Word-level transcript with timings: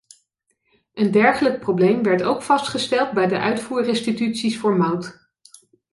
Een 0.93 1.11
dergelijk 1.11 1.59
probleem 1.59 2.03
werd 2.03 2.23
ook 2.23 2.41
vastgesteld 2.41 3.11
bij 3.11 3.27
de 3.27 3.37
uitvoerrestituties 3.37 4.57
voor 4.59 4.77
mout. 4.77 5.29